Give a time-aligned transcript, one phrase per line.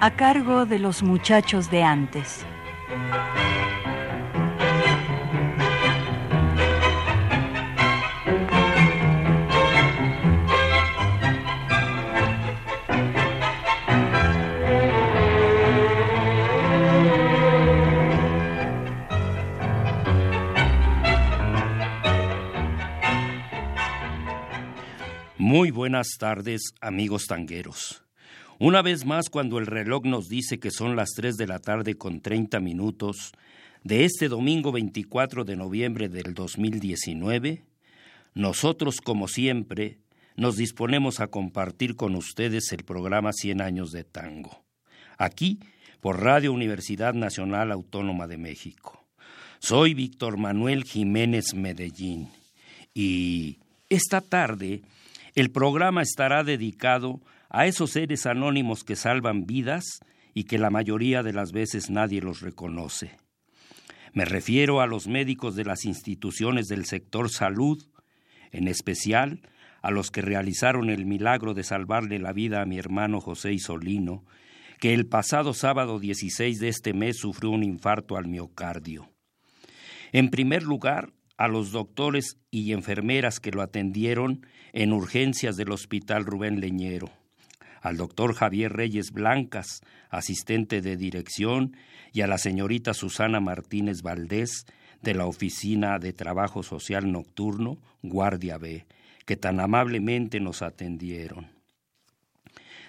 [0.00, 2.44] A cargo de los muchachos de antes.
[25.36, 28.07] Muy buenas tardes, amigos tangueros.
[28.60, 31.94] Una vez más, cuando el reloj nos dice que son las 3 de la tarde
[31.94, 33.30] con 30 minutos
[33.84, 37.62] de este domingo 24 de noviembre del 2019,
[38.34, 39.98] nosotros, como siempre,
[40.34, 44.64] nos disponemos a compartir con ustedes el programa 100 años de tango,
[45.18, 45.60] aquí
[46.00, 49.04] por Radio Universidad Nacional Autónoma de México.
[49.60, 52.28] Soy Víctor Manuel Jiménez Medellín
[52.92, 54.82] y esta tarde
[55.36, 60.00] el programa estará dedicado a esos seres anónimos que salvan vidas
[60.34, 63.16] y que la mayoría de las veces nadie los reconoce.
[64.12, 67.82] Me refiero a los médicos de las instituciones del sector salud,
[68.52, 69.40] en especial
[69.82, 74.24] a los que realizaron el milagro de salvarle la vida a mi hermano José Isolino,
[74.78, 79.10] que el pasado sábado 16 de este mes sufrió un infarto al miocardio.
[80.12, 86.24] En primer lugar, a los doctores y enfermeras que lo atendieron en urgencias del Hospital
[86.24, 87.10] Rubén Leñero
[87.82, 91.76] al doctor Javier Reyes Blancas, asistente de dirección,
[92.12, 94.66] y a la señorita Susana Martínez Valdés,
[95.02, 98.86] de la Oficina de Trabajo Social Nocturno, Guardia B,
[99.26, 101.46] que tan amablemente nos atendieron.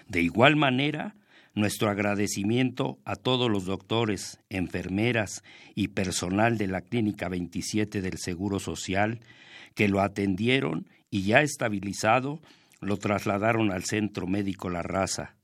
[0.08, 1.14] De igual manera,
[1.54, 5.42] nuestro agradecimiento a todos los doctores, enfermeras
[5.74, 9.20] y personal de la Clínica 27 del Seguro Social
[9.74, 12.40] que lo atendieron y ya estabilizado
[12.80, 15.36] lo trasladaron al Centro Médico La Raza,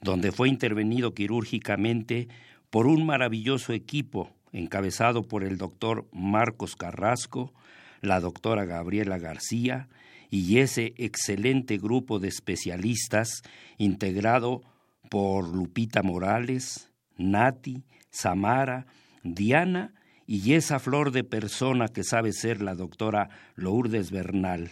[0.00, 2.28] donde fue intervenido quirúrgicamente
[2.70, 7.52] por un maravilloso equipo encabezado por el doctor Marcos Carrasco,
[8.00, 9.88] la doctora Gabriela García
[10.30, 13.42] y ese excelente grupo de especialistas
[13.76, 14.62] integrado
[15.10, 18.86] por Lupita Morales, Nati, Samara,
[19.22, 19.94] Diana
[20.26, 24.70] y esa flor de persona que sabe ser la doctora Lourdes Bernal.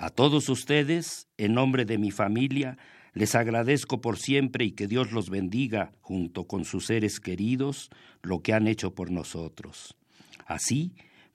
[0.00, 2.78] A todos ustedes, en nombre de mi familia,
[3.14, 7.90] les agradezco por siempre y que Dios los bendiga junto con sus seres queridos
[8.22, 9.96] lo que han hecho por nosotros.
[10.46, 10.94] Así,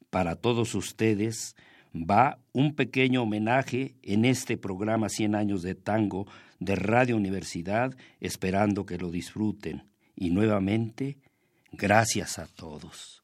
[0.09, 1.57] para todos ustedes
[1.93, 6.25] va un pequeño homenaje en este programa 100 años de tango
[6.59, 9.83] de Radio Universidad, esperando que lo disfruten.
[10.15, 11.17] Y nuevamente,
[11.73, 13.23] gracias a todos.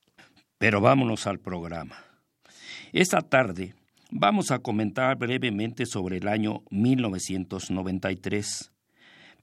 [0.57, 1.95] Pero vámonos al programa.
[2.91, 3.78] Esta tarde
[4.11, 8.71] Vamos a comentar brevemente sobre el año 1993,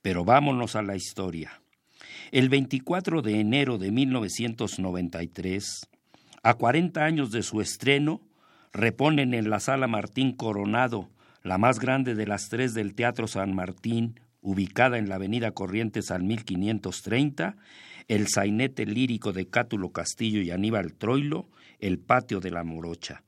[0.02, 1.62] pero vámonos a la historia.
[2.32, 5.88] El 24 de enero de 1993,
[6.42, 8.20] a 40 años de su estreno,
[8.72, 11.10] reponen en la Sala Martín Coronado,
[11.44, 16.10] la más grande de las tres del Teatro San Martín, ubicada en la Avenida Corrientes
[16.10, 17.56] al 1530,
[18.08, 21.48] el sainete lírico de Cátulo Castillo y Aníbal Troilo,
[21.78, 23.22] el Patio de la Morocha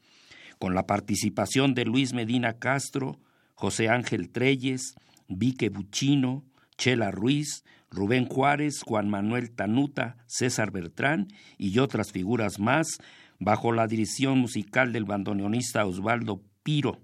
[0.59, 3.21] con la participación de Luis Medina Castro,
[3.55, 4.95] José Ángel Treyes,
[5.29, 6.45] Vique Buchino,
[6.77, 12.99] Chela Ruiz, Rubén Juárez, Juan Manuel Tanuta, César Bertrán y otras figuras más,
[13.39, 17.01] bajo la dirección musical del bandoneonista Osvaldo Piro,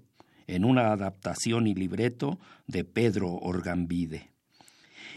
[0.47, 4.31] en una adaptación y libreto de Pedro Orgambide.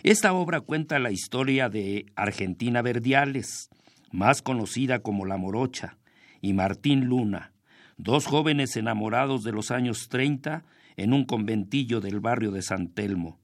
[0.03, 3.69] Esta obra cuenta la historia de Argentina Verdiales,
[4.12, 5.99] más conocida como La Morocha,
[6.41, 7.52] y Martín Luna,
[7.99, 10.65] dos jóvenes enamorados de los años treinta
[10.97, 13.39] en un conventillo del barrio de San Telmo,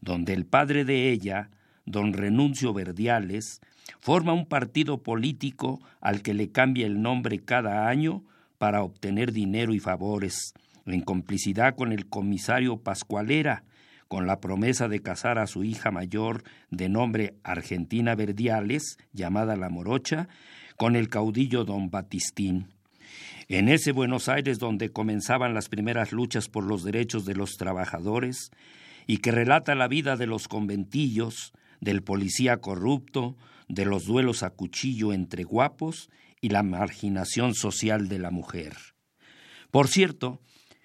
[0.00, 1.50] donde el padre de ella,
[1.86, 3.60] don Renuncio Verdiales,
[4.00, 8.24] forma un partido político al que le cambia el nombre cada año
[8.58, 13.64] para obtener dinero y favores, en complicidad con el comisario Pascualera,
[14.08, 19.68] con la promesa de casar a su hija mayor de nombre Argentina Verdiales, llamada La
[19.68, 20.28] Morocha,
[20.76, 22.66] con el caudillo don Batistín.
[23.48, 28.50] En ese Buenos Aires donde comenzaban las primeras luchas por los derechos de los trabajadores
[29.06, 33.36] y que relata la vida de los conventillos, del policía corrupto,
[33.68, 36.10] de los duelos a cuchillo entre guapos
[36.40, 38.76] y la marginación social de la mujer.
[39.70, 40.40] Por cierto,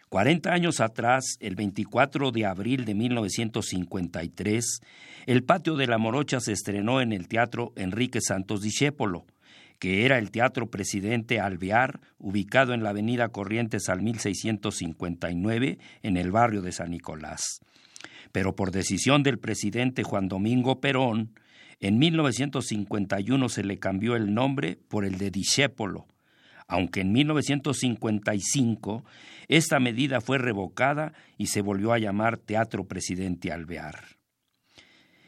[0.09, 4.79] 40 años atrás, el 24 de abril de 1953,
[5.25, 9.25] el patio de la Morocha se estrenó en el Teatro Enrique Santos Discépolo,
[9.79, 16.31] que era el Teatro Presidente Alvear, ubicado en la Avenida Corrientes al 1659, en el
[16.31, 17.61] barrio de San Nicolás.
[18.31, 21.33] Pero por decisión del presidente Juan Domingo Perón,
[21.79, 26.07] en 1951 se le cambió el nombre por el de Discépolo,
[26.67, 29.05] aunque en 1955
[29.47, 34.16] esta medida fue revocada y se volvió a llamar Teatro Presidente Alvear.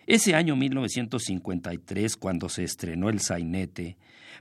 [0.09, 3.95] Ese año 1953, cuando se estrenó el sainete,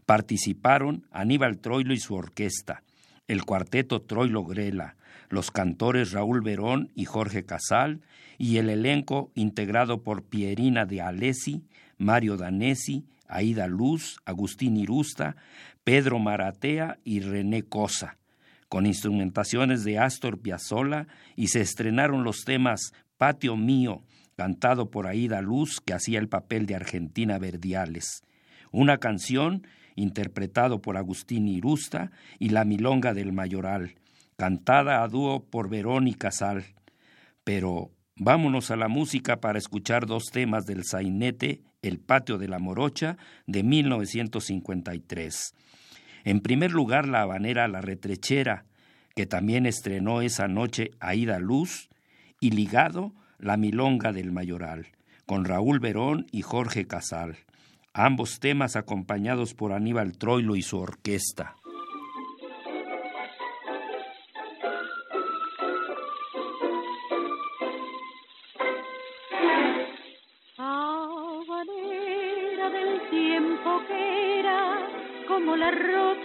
[0.06, 2.82] participaron Aníbal Troilo y su orquesta,
[3.26, 4.96] el cuarteto Troilo Grela,
[5.28, 8.00] los cantores Raúl Verón y Jorge Casal,
[8.38, 11.66] y el elenco integrado por Pierina de Alessi,
[11.98, 15.36] Mario Danesi, Aida Luz, Agustín Irusta,
[15.84, 18.16] Pedro Maratea y René Cosa,
[18.70, 24.02] con instrumentaciones de Astor Piazzolla y se estrenaron los temas Patio Mío,
[24.38, 28.22] cantado por Aida Luz, que hacía el papel de Argentina Verdiales,
[28.70, 33.96] una canción interpretado por Agustín Irusta y La Milonga del Mayoral,
[34.36, 36.66] cantada a dúo por Verónica Sal.
[37.42, 42.60] Pero vámonos a la música para escuchar dos temas del sainete El patio de la
[42.60, 43.16] morocha
[43.48, 45.52] de 1953.
[46.22, 48.66] En primer lugar, la habanera La Retrechera,
[49.16, 51.88] que también estrenó esa noche Aida Luz,
[52.40, 54.88] y ligado La Milonga del Mayoral,
[55.26, 57.36] con Raúl Verón y Jorge Casal,
[57.92, 61.54] ambos temas acompañados por Aníbal Troilo y su orquesta.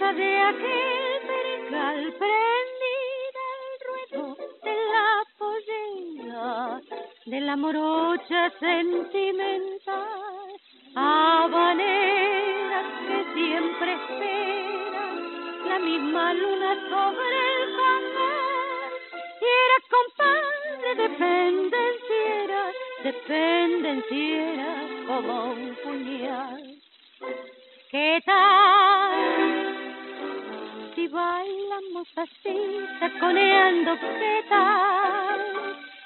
[0.04, 0.74] verdadera que
[7.26, 9.96] de la morocha sentimental,
[10.94, 18.92] habaneras que siempre esperan la misma luna sobre el canal.
[19.40, 22.60] Y era compadre dependenciera,
[23.04, 24.70] dependenciera
[25.06, 26.62] como un puñal.
[27.90, 29.12] ¿Qué tal
[30.94, 33.98] si bailamos así, taconeando?
[33.98, 35.53] ¿Qué tal?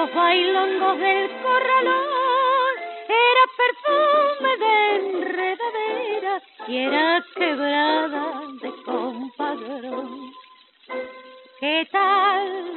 [0.00, 2.74] los bailongos del corralón
[3.08, 8.24] era perfume de enredadera y era quebrada
[8.62, 10.32] de compadrón.
[11.58, 12.72] ¿Qué tal?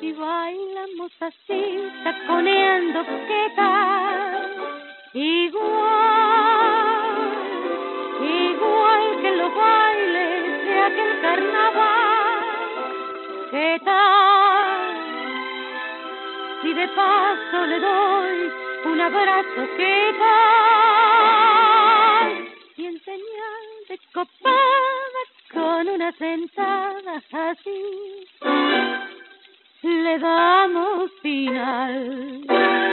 [0.00, 4.54] Si bailamos así, taconeando, ¿qué tal?
[5.14, 6.44] Igual,
[8.20, 11.93] igual que los bailes de aquel carnaval.
[16.94, 18.52] Paso le doy
[18.84, 21.48] un abrazo, ¿qué tal?
[22.76, 23.64] Y en señal
[25.52, 28.26] con una sentada así,
[29.82, 32.83] le damos final.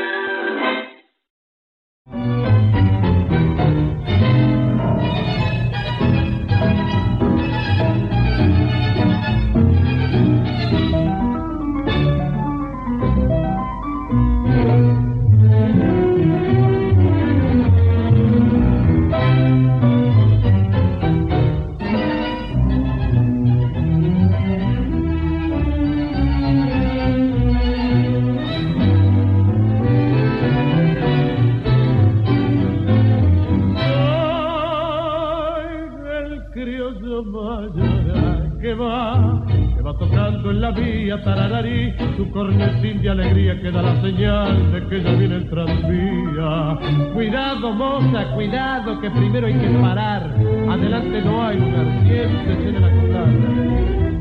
[40.11, 45.03] Cantando en la vía, tarararí, su cornetín de alegría que da la señal de que
[45.03, 46.77] ya viene el tranvía.
[47.13, 50.33] Cuidado, moza, cuidado, que primero hay que parar.
[50.69, 52.91] Adelante no hay lugar, siéntese en la.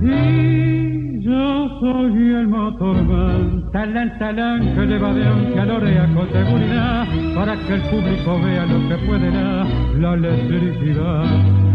[0.03, 7.57] Y yo soy el motorman, talán, talán, que le va de a con seguridad, para
[7.57, 9.67] que el público vea lo que puede dar
[9.99, 11.70] la electricidad.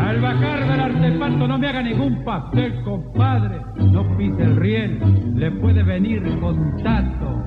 [0.00, 3.60] Al bajar del artefacto no me haga ningún pastel, compadre.
[3.76, 4.98] No pise el riel,
[5.36, 7.44] le puede venir contacto.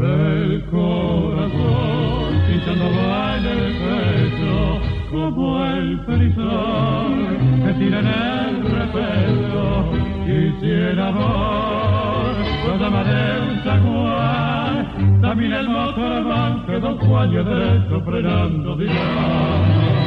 [0.00, 7.26] El corazón pisando va en el pecho como el ferizón
[7.64, 9.92] que tira en el repecho.
[10.26, 12.34] Quisiera amor,
[12.66, 20.01] lo llama de un zaguán, también el motorman que dos cuaños derecho frenando dirá.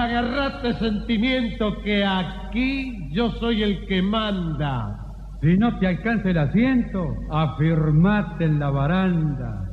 [0.00, 4.98] Agarrate sentimiento que aquí yo soy el que manda.
[5.40, 9.68] Si no te alcanza el asiento, afirmate en la baranda.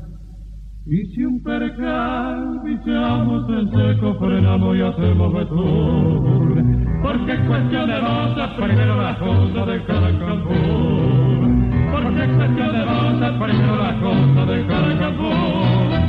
[0.86, 6.64] Y si un percal viciamos en seco, frenamos y hacemos betur.
[7.04, 11.50] Porque es cuestión de rosas, primero la cosa de Caracambur.
[11.92, 16.00] Porque es cuestión de rosas, primero la cosa de Caracambur.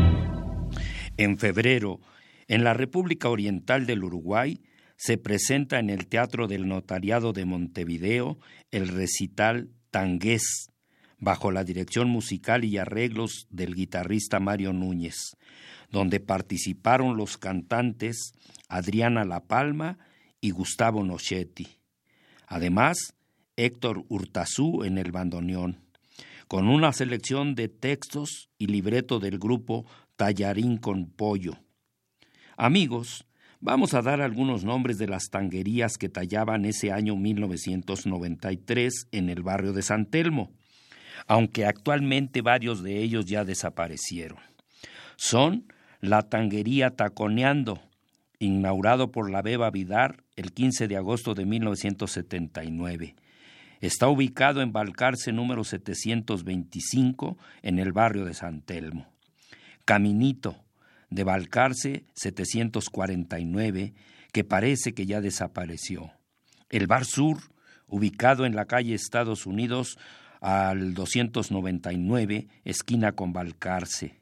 [1.18, 1.98] En febrero,
[2.50, 4.60] en la República Oriental del Uruguay
[4.96, 8.40] se presenta en el Teatro del Notariado de Montevideo
[8.72, 10.68] el recital Tangués,
[11.18, 15.36] bajo la dirección musical y arreglos del guitarrista Mario Núñez,
[15.92, 18.32] donde participaron los cantantes
[18.68, 19.98] Adriana La Palma
[20.40, 21.68] y Gustavo Nochetti.
[22.48, 23.14] Además,
[23.54, 25.78] Héctor Hurtazú en el bandoneón,
[26.48, 31.56] con una selección de textos y libreto del grupo Tallarín con Pollo.
[32.62, 33.24] Amigos,
[33.62, 39.42] vamos a dar algunos nombres de las tanguerías que tallaban ese año 1993 en el
[39.42, 40.52] barrio de San Telmo,
[41.26, 44.40] aunque actualmente varios de ellos ya desaparecieron.
[45.16, 47.80] Son la tanguería Taconeando,
[48.40, 53.16] inaugurado por la Beba Vidar el 15 de agosto de 1979.
[53.80, 59.06] Está ubicado en Balcarce número 725 en el barrio de San Telmo.
[59.86, 60.56] Caminito,
[61.10, 63.92] de Balcarce 749,
[64.32, 66.12] que parece que ya desapareció.
[66.70, 67.38] El Bar Sur,
[67.88, 69.98] ubicado en la calle Estados Unidos
[70.40, 74.20] al 299, esquina con Balcarce.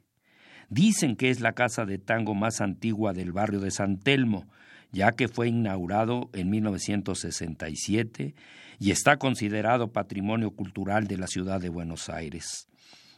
[0.70, 4.46] Dicen que es la casa de tango más antigua del barrio de San Telmo,
[4.90, 8.34] ya que fue inaugurado en 1967
[8.78, 12.68] y está considerado patrimonio cultural de la ciudad de Buenos Aires.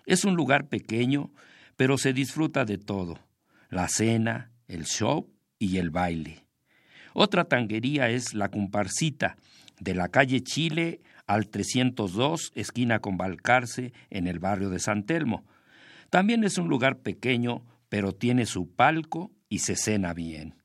[0.07, 1.31] Es un lugar pequeño,
[1.77, 3.19] pero se disfruta de todo
[3.71, 6.45] la cena, el show y el baile.
[7.15, 9.37] Otra tanguería es la comparsita,
[9.81, 15.45] de la calle Chile al 302, esquina con Balcarce, en el barrio de San Telmo.
[16.11, 20.57] También es un lugar pequeño, pero tiene su palco y se cena bien.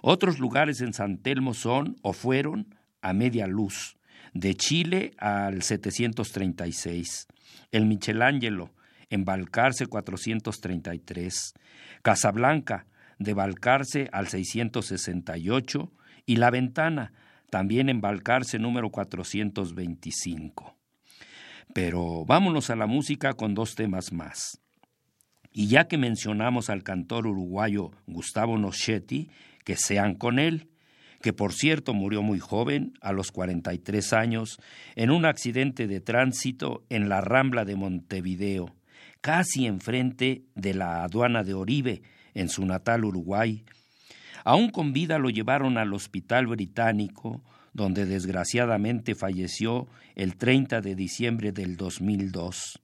[0.00, 3.96] Otros lugares en San Telmo son o fueron a media luz,
[4.32, 7.26] de Chile al 736,
[7.72, 8.72] el Michelangelo,
[9.10, 11.54] en Balcarce 433,
[12.02, 12.86] Casablanca,
[13.18, 15.92] de Balcarce al 668,
[16.24, 17.12] y La Ventana,
[17.50, 20.76] también en Balcarce número 425.
[21.74, 24.60] Pero vámonos a la música con dos temas más.
[25.52, 29.30] Y ya que mencionamos al cantor uruguayo Gustavo Nochetti,
[29.64, 30.68] que sean con él,
[31.20, 34.58] que por cierto murió muy joven, a los 43 años,
[34.94, 38.74] en un accidente de tránsito en la Rambla de Montevideo,
[39.20, 42.02] casi enfrente de la aduana de Oribe,
[42.34, 43.64] en su natal Uruguay.
[44.44, 51.52] Aún con vida lo llevaron al hospital británico, donde desgraciadamente falleció el 30 de diciembre
[51.52, 52.80] del 2002.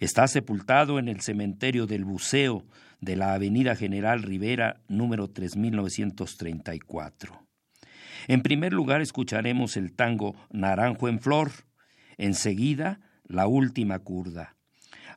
[0.00, 2.64] Está sepultado en el cementerio del Buceo
[3.00, 7.46] de la Avenida General Rivera, número 3934.
[8.28, 11.50] En primer lugar escucharemos el tango Naranjo en Flor,
[12.16, 14.57] enseguida La Última Curda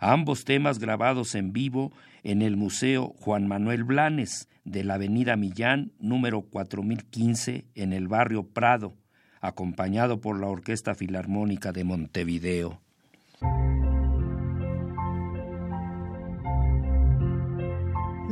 [0.02, 1.94] ambos temas grabados en vivo
[2.24, 8.44] en el Museo Juan Manuel Blanes de la Avenida Millán, número 4015, en el barrio
[8.44, 8.96] Prado,
[9.40, 12.82] acompañado por la Orquesta Filarmónica de Montevideo.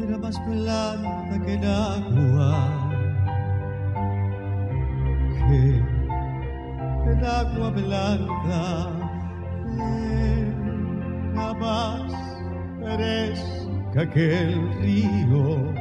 [0.03, 2.89] Era más blanca que el agua,
[5.47, 8.98] que el agua blanca
[11.59, 12.11] más
[12.79, 15.73] fresca que el río,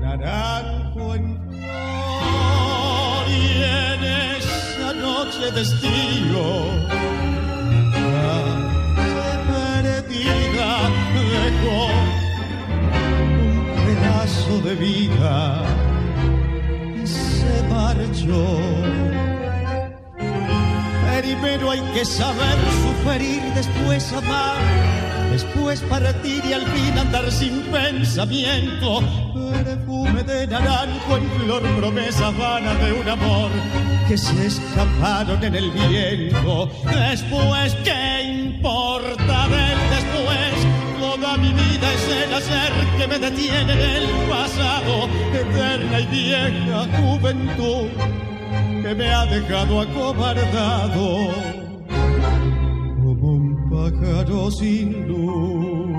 [0.00, 1.38] naranjo en
[4.92, 6.46] flor destino.
[9.48, 10.70] perdida
[11.14, 11.80] dejó
[13.42, 15.62] un pedazo de vida
[17.02, 19.01] y se marchó.
[21.42, 24.62] Primero hay que saber sufrir, después amar,
[25.32, 29.02] después partir y al fin andar sin pensamiento.
[29.64, 33.50] Perfume de naranjo en flor, promesa vana de un amor
[34.06, 36.70] que se escaparon en el viento.
[36.84, 41.00] Después, ¿qué importa del después?
[41.00, 46.86] Toda mi vida es el hacer que me detiene en el pasado, eterna y vieja
[47.00, 48.21] juventud
[48.82, 51.28] que me ha dejado acobardado
[53.00, 55.92] como un pájaro sin luz.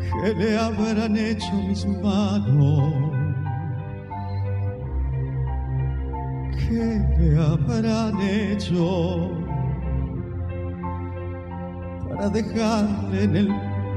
[0.00, 2.92] ¿Qué le habrán hecho mis manos?
[6.58, 9.30] ¿Qué le habrán hecho
[12.08, 13.48] para dejarle en el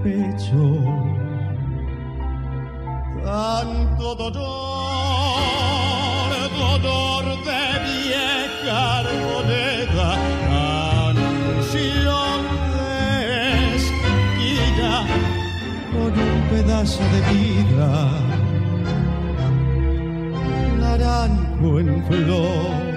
[0.04, 1.27] pecho?
[3.24, 4.40] Tanto dolor,
[6.58, 10.10] dolor de vieja moneda,
[11.68, 12.42] canción
[12.74, 14.94] de esquina
[15.92, 17.92] con un pedazo de vida,
[20.80, 22.88] naranjo en flor.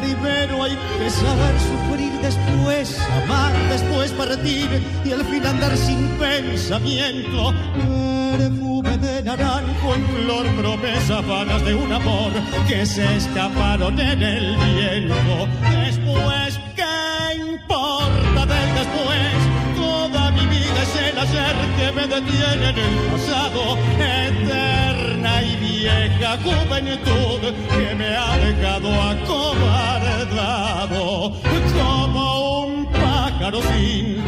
[0.00, 2.86] Primero hay que saber sufrir, después
[3.24, 4.68] amar, después partir
[5.04, 7.52] y al fin andar sin pensamiento
[8.36, 12.32] perfume de naranjo en flor, promesa vanas de un amor
[12.66, 15.48] que se escaparon en el viento.
[15.84, 19.36] Después, ¿qué importa del después?
[19.76, 23.62] Toda mi vida es el hacer que me detiene en el pasado,
[23.98, 27.40] eterna y vieja juventud
[27.74, 30.22] que me ha dejado acobardado
[31.78, 32.22] como
[32.64, 34.22] un pájaro sin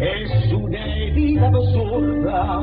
[0.00, 2.60] es una herida absurda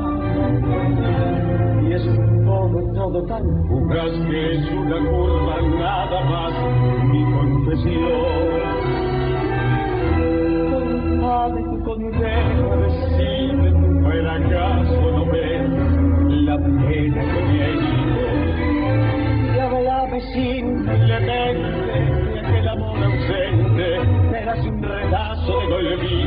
[1.82, 2.04] y es
[2.44, 6.52] todo, todo tan fugaz que es una curva nada más
[7.04, 8.72] mi confesión.
[10.70, 15.70] Compadre, tu condena recibe tu fracaso, no ves
[16.44, 18.22] la pena que me he ido.
[19.54, 21.98] Y hablame simplemente
[22.34, 23.86] de que el amor ausente
[24.36, 26.21] era un redazo de golpe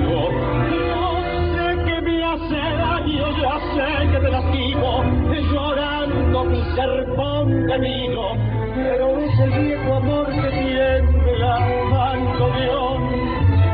[7.77, 11.59] pero es el viejo amor que tiembla
[11.91, 12.67] dando de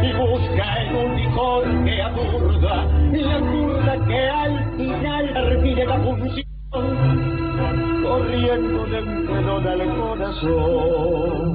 [0.07, 2.75] y busca en un licor que aturda,
[3.11, 6.45] la curva que al final repite la función,
[8.01, 11.51] corriendo de melón al corazón.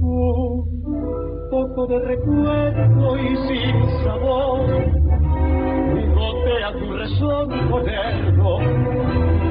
[0.00, 4.66] Un poco de recuerdo y sin sabor,
[6.14, 9.33] gotea tu rezón moderno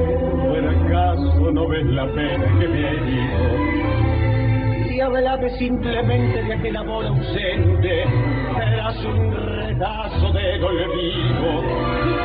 [0.00, 4.94] si por acaso no ves la pena que me he ido.
[4.94, 8.04] Y hablame simplemente de aquel amor ausente,
[8.56, 11.62] eras un pedazo de olvido.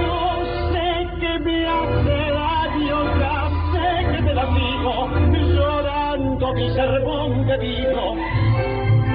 [0.02, 5.10] No sé qué me hace daño, ya sé que te digo,
[5.54, 7.56] llorando mi sermón de.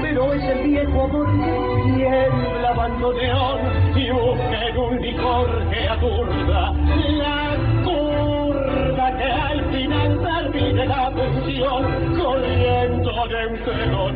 [0.02, 3.58] Pero es el viejo amor que tiembla abandoneón
[3.94, 6.72] y busca en un licor que aturda
[7.18, 7.49] la
[9.24, 13.10] al final termine la corriendo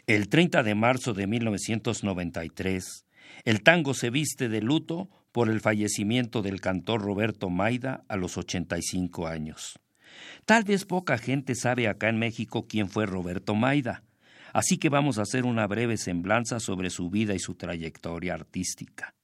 [0.07, 3.05] El 30 de marzo de 1993,
[3.43, 8.37] el tango se viste de luto por el fallecimiento del cantor Roberto Maida a los
[8.37, 9.79] 85 años.
[10.45, 14.03] Tal vez poca gente sabe acá en México quién fue Roberto Maida,
[14.53, 19.15] así que vamos a hacer una breve semblanza sobre su vida y su trayectoria artística.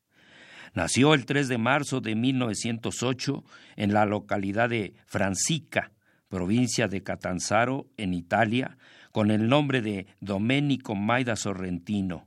[0.74, 3.44] Nació el 3 de marzo de 1908
[3.76, 5.92] en la localidad de Francica,
[6.30, 8.78] provincia de Catanzaro, en Italia,
[9.12, 12.26] con el nombre de Domenico Maida Sorrentino.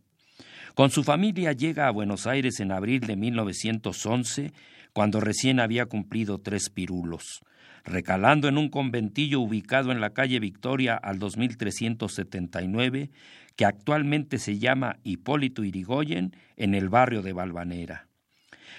[0.75, 4.53] Con su familia llega a Buenos Aires en abril de 1911,
[4.93, 7.43] cuando recién había cumplido tres pirulos
[7.85, 13.11] recalando en un conventillo ubicado en la calle Victoria al 2379,
[13.57, 18.09] que actualmente se llama Hipólito Irigoyen, en el barrio de Valvanera.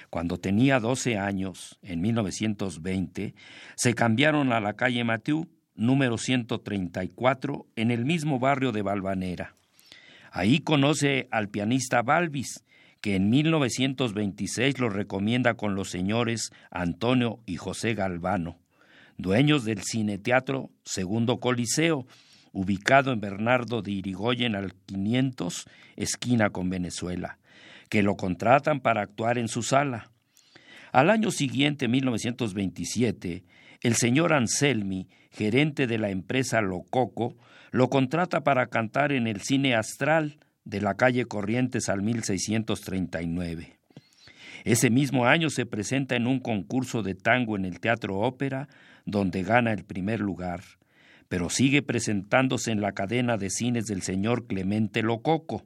[0.10, 3.34] Cuando tenía 12 años, en 1920,
[3.75, 9.55] se cambiaron a la calle Mathieu, número 134, en el mismo barrio de Valvanera.
[10.31, 12.63] Ahí conoce al pianista Balvis,
[13.01, 18.58] que en 1926 lo recomienda con los señores Antonio y José Galvano
[19.17, 22.05] dueños del Cineteatro Segundo Coliseo,
[22.51, 27.38] ubicado en Bernardo de Irigoyen al 500, esquina con Venezuela,
[27.89, 30.12] que lo contratan para actuar en su sala.
[30.91, 33.43] Al año siguiente, 1927,
[33.82, 37.36] el señor Anselmi, gerente de la empresa Lococo,
[37.71, 43.78] lo contrata para cantar en el Cine Astral de la calle Corrientes al 1639.
[44.63, 48.67] Ese mismo año se presenta en un concurso de tango en el Teatro Ópera,
[49.06, 50.62] donde gana el primer lugar,
[51.28, 55.63] pero sigue presentándose en la cadena de cines del señor Clemente Lococo.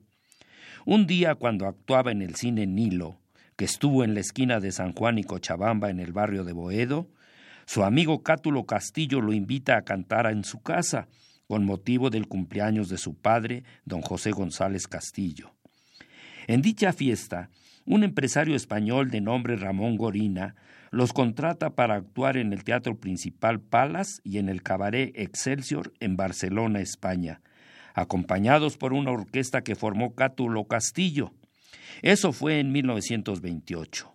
[0.86, 3.20] Un día cuando actuaba en el cine Nilo,
[3.56, 7.10] que estuvo en la esquina de San Juan y Cochabamba en el barrio de Boedo,
[7.66, 11.08] su amigo Cátulo Castillo lo invita a cantar en su casa,
[11.48, 15.52] con motivo del cumpleaños de su padre, don José González Castillo.
[16.48, 17.50] En dicha fiesta,
[17.86, 20.56] un empresario español de nombre Ramón Gorina
[20.92, 26.16] los contrata para actuar en el Teatro Principal Palas y en el Cabaret Excelsior en
[26.16, 27.42] Barcelona, España,
[27.94, 31.32] acompañados por una orquesta que formó Cátulo Castillo.
[32.02, 34.14] Eso fue en 1928.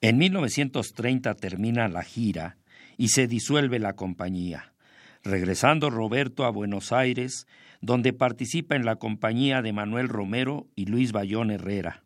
[0.00, 2.56] En 1930 termina la gira
[2.96, 4.74] y se disuelve la compañía,
[5.22, 7.46] regresando Roberto a Buenos Aires,
[7.80, 12.02] donde participa en la compañía de Manuel Romero y Luis Bayón Herrera.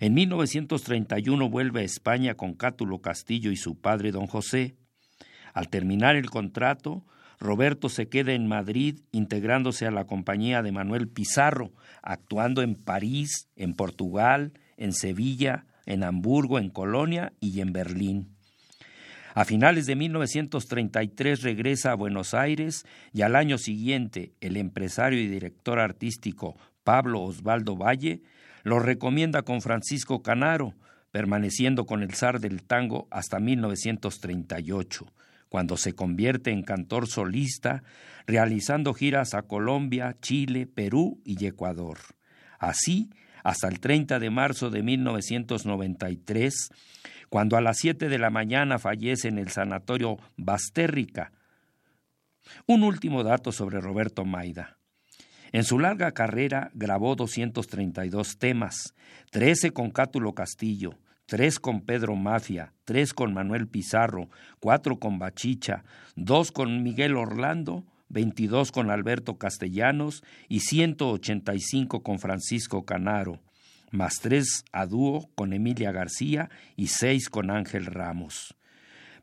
[0.00, 4.76] En 1931 vuelve a España con Cátulo Castillo y su padre don José.
[5.54, 7.04] Al terminar el contrato,
[7.38, 11.72] Roberto se queda en Madrid integrándose a la compañía de Manuel Pizarro,
[12.02, 18.36] actuando en París, en Portugal, en Sevilla, en Hamburgo, en Colonia y en Berlín.
[19.34, 25.28] A finales de 1933 regresa a Buenos Aires y al año siguiente el empresario y
[25.28, 28.22] director artístico Pablo Osvaldo Valle
[28.62, 30.74] lo recomienda con Francisco Canaro,
[31.10, 35.06] permaneciendo con el zar del tango hasta 1938,
[35.56, 37.82] cuando se convierte en cantor solista,
[38.26, 41.96] realizando giras a Colombia, Chile, Perú y Ecuador.
[42.58, 43.08] Así,
[43.42, 46.68] hasta el 30 de marzo de 1993,
[47.30, 51.32] cuando a las 7 de la mañana fallece en el sanatorio Bastérrica.
[52.66, 54.76] Un último dato sobre Roberto Maida.
[55.52, 58.94] En su larga carrera grabó 232 temas,
[59.30, 65.82] 13 con Cátulo Castillo, 3 con Pedro Mafia, 3 con Manuel Pizarro, 4 con Bachicha,
[66.14, 73.40] 2 con Miguel Orlando, 22 con Alberto Castellanos y 185 con Francisco Canaro,
[73.90, 78.54] más 3 a dúo con Emilia García y 6 con Ángel Ramos.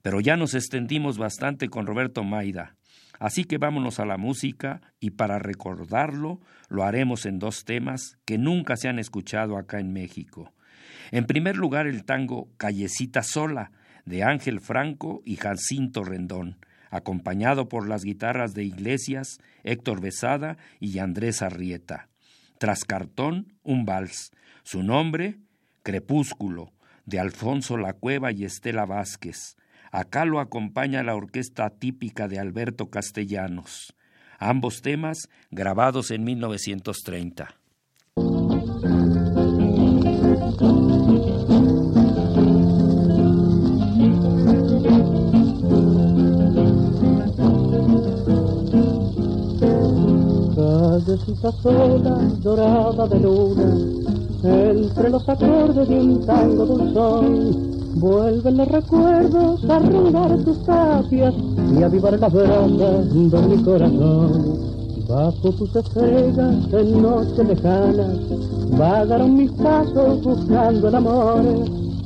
[0.01, 2.75] Pero ya nos extendimos bastante con Roberto Maida.
[3.17, 8.37] Así que vámonos a la música y para recordarlo lo haremos en dos temas que
[8.37, 10.51] nunca se han escuchado acá en México.
[11.11, 13.71] En primer lugar el tango Callecita Sola
[14.05, 16.57] de Ángel Franco y Jacinto Rendón,
[16.89, 22.09] acompañado por las guitarras de Iglesias, Héctor Besada y Andrés Arrieta.
[22.57, 24.31] Tras cartón, un vals.
[24.63, 25.37] Su nombre,
[25.81, 26.71] Crepúsculo,
[27.05, 29.57] de Alfonso La Cueva y Estela Vázquez.
[29.91, 33.95] Acá lo acompaña la orquesta típica de Alberto Castellanos.
[34.39, 37.62] Ambos temas grabados en 1930.
[51.13, 53.69] Callecita sola, dorada de luna,
[54.43, 61.35] entre los acordes de un tango dulzón Vuelven los recuerdos a rondar tus tapias
[61.77, 64.57] y avivar las brasas de mi corazón.
[65.07, 68.15] Bajo tus estrellas en noche lejana,
[68.75, 71.43] vagaron mis pasos buscando el amor.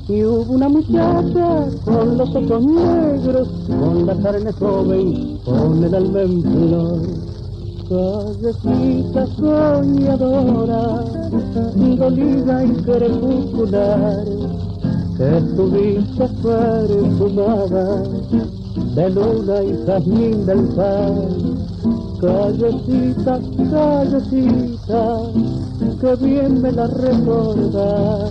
[0.09, 6.21] Y hubo una muchacha con los ojos negros, con la carne joven, con el alma
[6.23, 7.36] en flor.
[7.89, 11.05] Callecita soñadora,
[11.97, 14.25] dolida y crepuscular,
[15.17, 18.03] que tu vista perfumada
[18.93, 21.57] de luna y jazmín del pan
[22.19, 23.39] Callecita,
[23.71, 25.03] callecita,
[26.01, 28.29] que bien me la recuerda.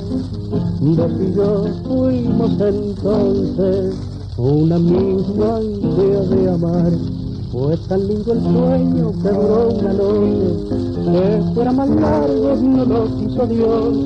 [0.81, 3.95] Vos y yo fuimos entonces
[4.37, 7.16] una misma idea de amar.
[7.53, 13.05] Fue tan lindo el sueño que duró una noche, que fuera más largo no lo
[13.17, 13.97] quiso Dios.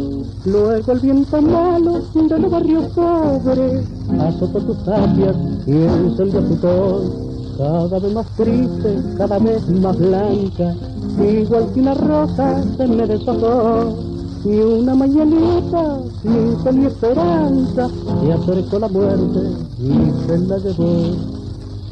[0.44, 3.84] Luego el viento malo de los barrios pobres
[4.18, 10.74] azotó tus tapias y encendió tu tos cada vez más triste, cada vez más blanca,
[11.18, 14.10] igual que una rosa se me deshojó.
[14.42, 17.90] Y una mañanita sin fe ni esperanza,
[18.26, 19.40] y acercó la muerte
[19.78, 21.39] y se la llevó.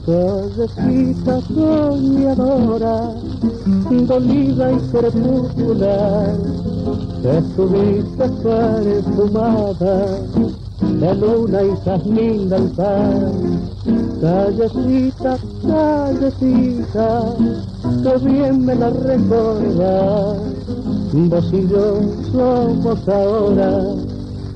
[0.08, 3.12] Callecita soñadora,
[4.06, 6.34] dolida y crepuscular,
[7.20, 10.18] que estuviste perfumada
[10.80, 12.72] de luna y jazmín del.
[14.22, 17.34] Callecita, callecita,
[18.02, 20.36] que bien me la recuerda.
[21.12, 22.00] Vos y yo
[22.32, 23.84] somos ahora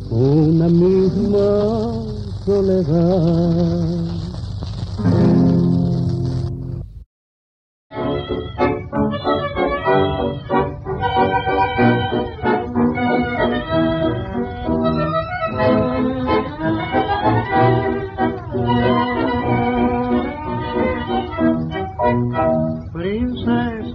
[0.08, 1.92] una misma
[2.46, 4.21] soledad.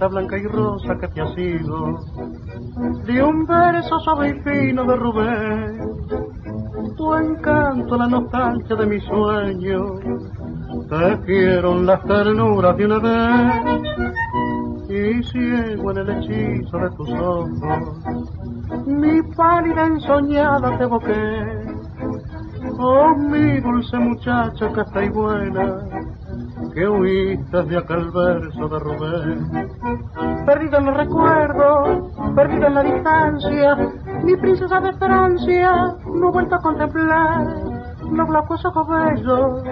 [0.08, 1.98] Blanca y rosa que te ha sido,
[3.04, 5.80] de un verso suave y fino de Rubén,
[6.96, 9.00] tu encanto, la nostalgia de mi
[10.88, 13.82] sueño, tejieron las ternuras de una vez,
[14.88, 17.50] y ciego en el hechizo de tus ojos,
[18.86, 21.68] mi pálida ensoñada te evoqué,
[22.78, 25.80] oh mi dulce muchacha que está y buena,
[26.74, 29.68] que huiste de aquel verso de Rubén.
[30.46, 33.76] Perdido en los recuerdos, perdido en la distancia,
[34.24, 37.46] mi princesa de Francia no he vuelto a contemplar
[38.10, 39.62] los blancos ojos bellos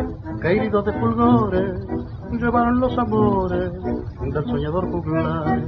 [0.46, 1.87] heridos de fulgores
[2.32, 3.72] llevaron los amores
[4.20, 5.62] del soñador popular.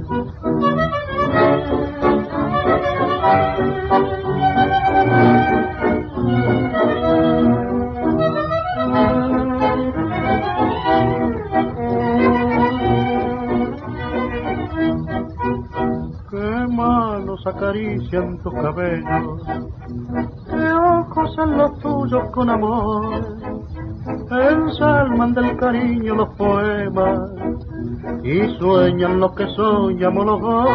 [17.49, 19.43] acarician tus cabellos,
[20.49, 23.23] que ojos en los tuyos con amor,
[24.31, 27.31] ensalman del cariño los poemas
[28.23, 30.69] y sueñan lo que soñamos los dos,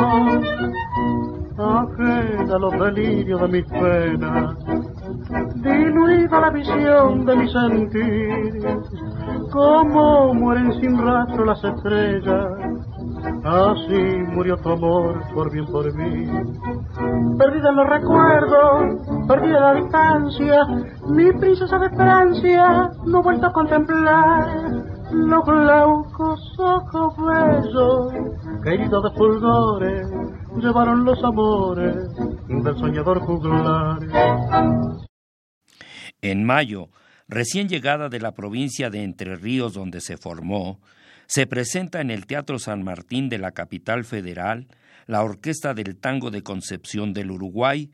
[1.59, 4.57] ajena los delirios de mis penas,
[5.57, 8.67] diluida la visión de mi sentir,
[9.51, 12.84] como mueren sin rastro las estrellas
[13.45, 13.93] Así
[14.33, 16.27] murió tu amor por bien por mí.
[17.37, 20.65] Perdida en los recuerdos, perdida la distancia,
[21.09, 24.49] mi princesa de Francia no he vuelto a contemplar
[25.13, 28.13] los blancos ojos bellos
[28.63, 30.09] que de fulgores
[30.57, 31.97] llevaron los amores
[32.49, 33.99] del soñador juglar.
[36.23, 36.89] En mayo,
[37.29, 40.79] recién llegada de la provincia de Entre Ríos donde se formó,
[41.27, 44.69] se presenta en el Teatro San Martín de la capital federal
[45.07, 47.91] la Orquesta del Tango de Concepción del Uruguay,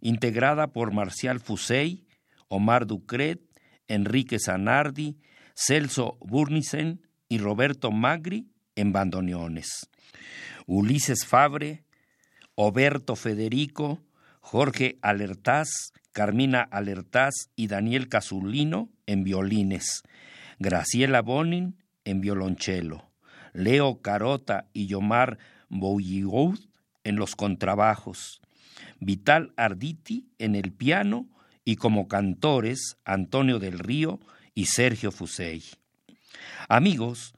[0.00, 2.04] integrada por Marcial Fusey,
[2.48, 3.40] Omar Ducret,
[3.88, 5.16] Enrique Zanardi,
[5.54, 9.88] Celso Burnisen y Roberto Magri en bandoneones.
[10.66, 11.84] Ulises Fabre,
[12.54, 14.00] Oberto Federico,
[14.40, 20.02] Jorge Alertaz, Carmina Alertaz y Daniel Casulino en violines.
[20.58, 23.10] Graciela Bonin en violonchelo,
[23.52, 25.38] Leo Carota y Yomar
[25.68, 26.58] Bouilloud
[27.04, 28.40] en los contrabajos,
[29.00, 31.28] Vital Arditi en el piano
[31.64, 34.20] y como cantores Antonio del Río
[34.54, 35.62] y Sergio Fusey.
[36.68, 37.34] Amigos,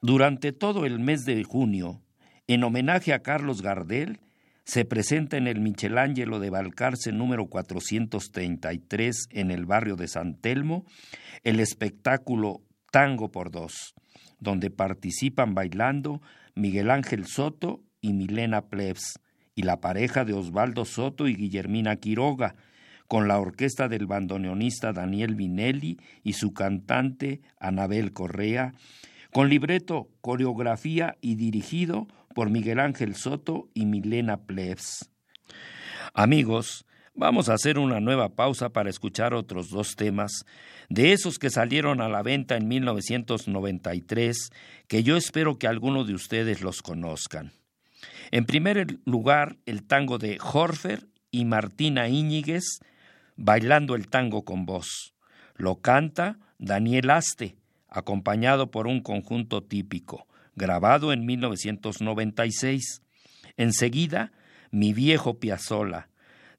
[0.00, 2.02] durante todo el mes de junio,
[2.46, 4.20] en homenaje a Carlos Gardel,
[4.64, 10.84] se presenta en el Michelangelo de Balcarce número 433 en el barrio de San Telmo
[11.42, 12.60] el espectáculo
[12.98, 13.94] Tango por dos,
[14.40, 16.20] donde participan bailando
[16.56, 19.20] Miguel Ángel Soto y Milena Plebs,
[19.54, 22.56] y la pareja de Osvaldo Soto y Guillermina Quiroga,
[23.06, 28.74] con la orquesta del bandoneonista Daniel Vinelli y su cantante Anabel Correa,
[29.32, 35.08] con libreto, coreografía y dirigido por Miguel Ángel Soto y Milena Plebs.
[36.14, 36.84] Amigos,
[37.18, 40.44] vamos a hacer una nueva pausa para escuchar otros dos temas
[40.88, 44.50] de esos que salieron a la venta en 1993,
[44.86, 47.52] que yo espero que alguno de ustedes los conozcan.
[48.30, 52.80] En primer lugar, el tango de Horfer y Martina Íñiguez,
[53.40, 55.14] Bailando el tango con voz.
[55.54, 57.54] Lo canta Daniel Aste,
[57.88, 60.26] acompañado por un conjunto típico,
[60.56, 63.02] grabado en 1996.
[63.56, 64.32] Enseguida,
[64.72, 66.08] Mi viejo Piazzola,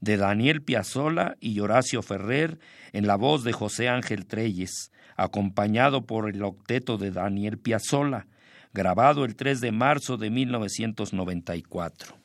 [0.01, 2.59] de Daniel Piazzola y Horacio Ferrer
[2.93, 8.27] en la voz de José Ángel Treyes, acompañado por el octeto de Daniel Piazzola,
[8.73, 12.15] grabado el 3 de marzo de 1994.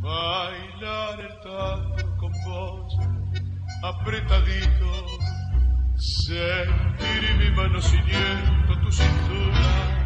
[0.00, 2.96] Bailar el tango con vos,
[3.82, 5.06] apretadito,
[5.96, 10.05] sentir mi mano siguiendo tu cintura,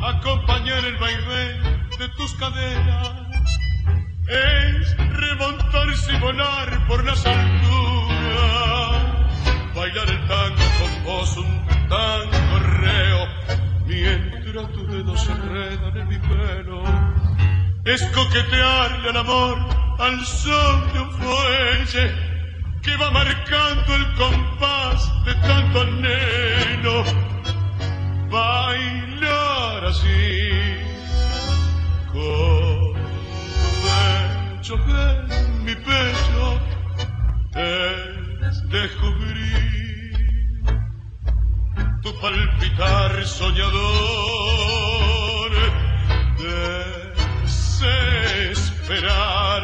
[0.00, 1.60] acompañar el baile
[1.98, 3.12] de tus caderas,
[4.28, 7.52] es remontarse y volar por las alturas,
[9.74, 13.28] bailar el tango con vos, un tango reo,
[13.86, 16.82] mientras tus dedos se enredan en mi pelo.
[17.84, 19.58] Es coquetearle al amor
[19.98, 22.14] al son de un fuelle
[22.82, 27.04] que va marcando el compás de tanto anhelo.
[28.30, 29.41] Bailar
[29.92, 30.78] así
[32.12, 32.94] con
[33.54, 36.44] tu pecho en mi pecho
[37.54, 40.12] es descubrir
[42.02, 43.92] tu palpitar soñador
[48.52, 49.62] esperar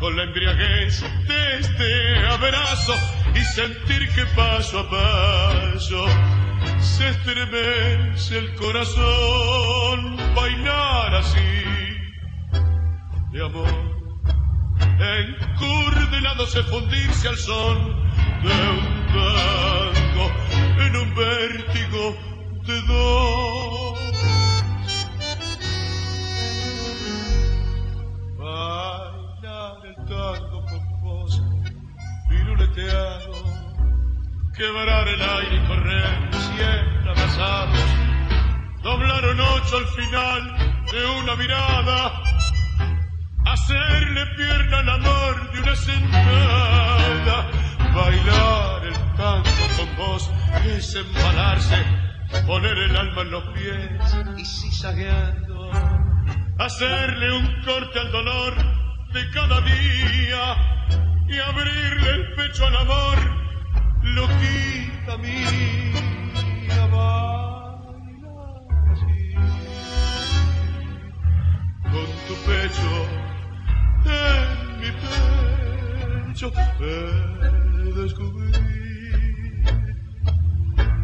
[0.00, 1.90] con la embriaguez de este
[2.26, 2.94] abrazo
[3.34, 6.39] y sentir que paso a paso
[6.80, 11.38] se estremece el corazón, bailar así
[13.32, 13.90] de amor,
[16.46, 17.78] se fundirse al son
[18.42, 20.30] de un tango
[20.84, 22.16] en un vértigo
[22.66, 23.80] de dos.
[34.60, 36.39] quebrar el aire y correr
[37.08, 37.80] abrazados,
[38.82, 40.56] doblaron ocho al final
[40.92, 42.22] de una mirada,
[43.46, 47.50] hacerle pierna al amor de una sentada,
[47.94, 50.30] bailar el tango con vos
[50.66, 51.84] es embalarse,
[52.46, 55.70] poner el alma en los pies y zigzagueando,
[56.58, 58.54] hacerle un corte al dolor
[59.12, 60.80] de cada día
[61.28, 63.18] y abrirle el pecho al amor,
[64.02, 66.19] lo quita mía,
[71.92, 72.92] Con tu pecho
[74.04, 76.48] en mi pecho,
[76.80, 77.30] he
[78.02, 78.60] descubrir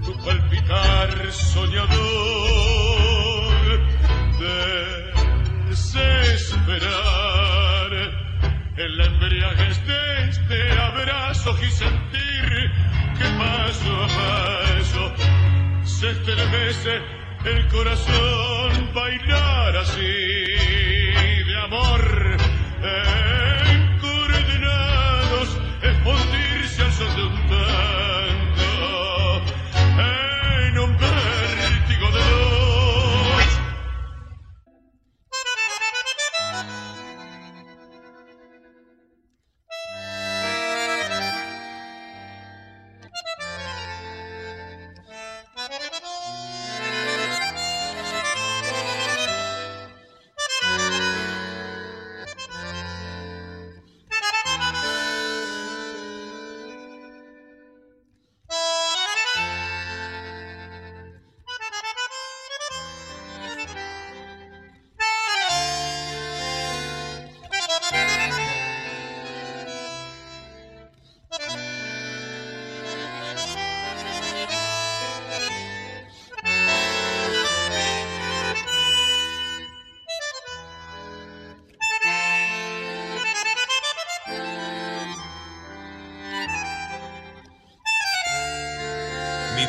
[0.04, 1.96] tu palpitar soñador
[4.40, 4.59] de
[5.68, 7.16] desesperar.
[8.76, 12.70] El embriaguez de este abrazo y sentir
[13.18, 15.02] que paso a paso
[15.98, 17.00] se estremece
[17.46, 22.25] el corazón bailar así de amor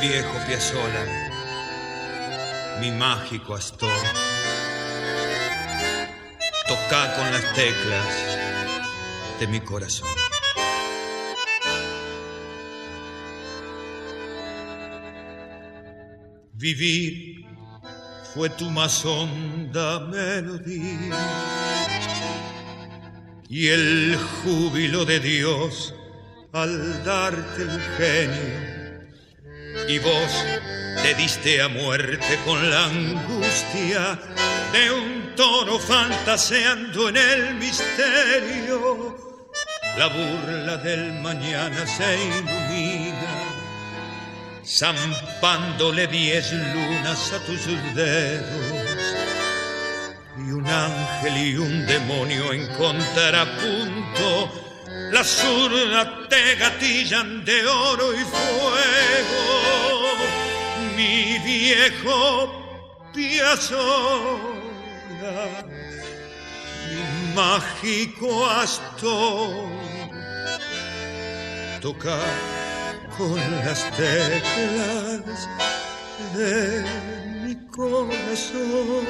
[0.10, 1.06] viejo Piazzola,
[2.80, 3.90] mi mágico Astor.
[6.68, 8.08] Toca con las teclas
[9.40, 10.08] de mi corazón.
[16.54, 17.46] Vivir
[18.34, 21.18] fue tu más honda melodía
[23.50, 25.94] y el júbilo de Dios
[26.54, 28.67] al darte el genio
[29.88, 30.46] y vos
[31.02, 34.20] te diste a muerte con la angustia
[34.74, 39.18] de un toro fantaseando en el misterio.
[39.98, 43.44] La burla del mañana se ilumina,
[44.66, 47.66] zampándole diez lunas a tus
[47.96, 49.16] dedos.
[50.38, 54.67] Y un ángel y un demonio en contrapunto
[55.12, 59.44] la zurda te gatillan de oro y fuego.
[60.96, 62.68] Mi viejo
[63.14, 64.38] Piazzolla,
[66.88, 67.02] mi
[67.36, 69.70] mágico astor,
[71.82, 72.20] toca
[73.18, 75.48] con las teclas
[76.36, 76.84] de
[77.44, 79.08] mi corazón.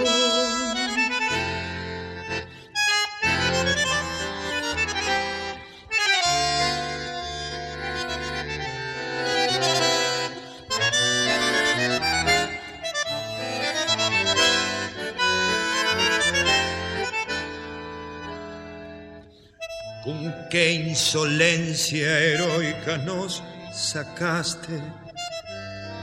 [20.57, 24.81] Qué insolencia heroica nos sacaste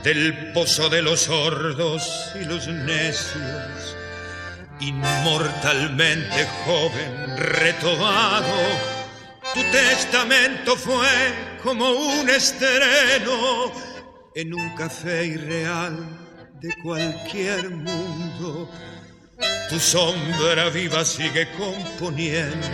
[0.05, 3.97] del pozo de los sordos y los necios,
[4.79, 8.55] inmortalmente joven, retobado.
[9.55, 11.09] Tu testamento fue
[11.61, 13.73] como un estreno
[14.37, 15.97] en un café irreal
[16.61, 18.71] de cualquier mundo.
[19.69, 22.69] Tu sombra viva sigue componiendo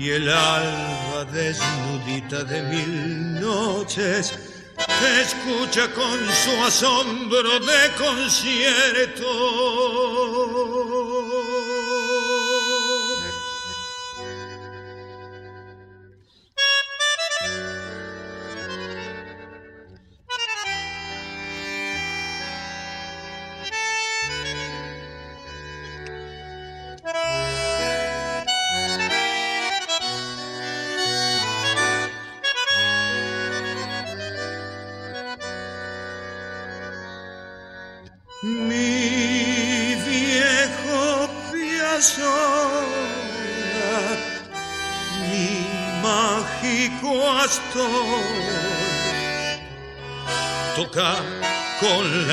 [0.00, 4.32] y el alba desnudita de mil noches
[5.20, 9.26] escucha con su asombro de concierto.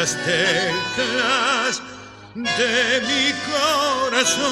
[0.07, 1.81] Las teclas
[2.33, 4.45] de mi corazón.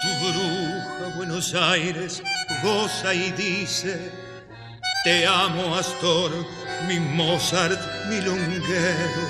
[0.00, 2.22] Tu bruja Buenos Aires
[2.62, 4.12] goza y dice,
[5.02, 6.30] te amo Astor,
[6.86, 9.26] mi Mozart, mi lunguero.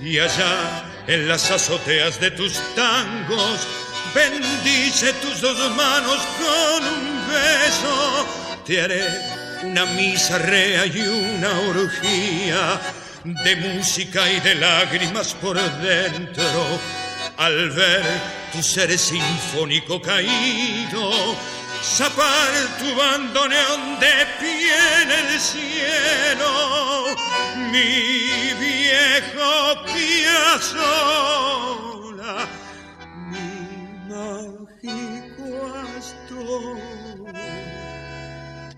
[0.00, 3.66] Y allá en las azoteas de tus tangos,
[4.12, 8.26] bendice tus dos manos con un beso.
[8.64, 9.04] Te haré
[9.62, 12.80] una misa rea y una orgía
[13.34, 16.44] de música y de lágrimas por dentro.
[17.36, 18.04] Al ver
[18.52, 21.36] tu ser sinfónico caído,
[21.82, 27.06] zapar tu bandoneón de pie en el cielo,
[27.70, 31.26] mi viejo Piazzolla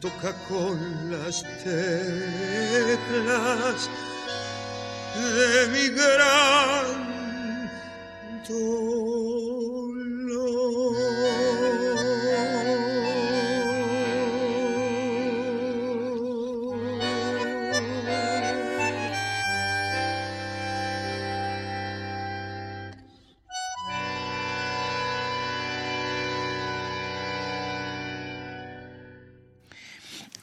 [0.00, 2.98] toca con las teclas